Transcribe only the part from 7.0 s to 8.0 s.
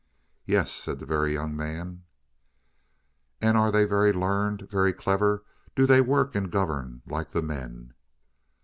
like the men?"